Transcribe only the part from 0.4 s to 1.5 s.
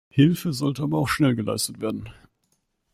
sollte aber auch schnell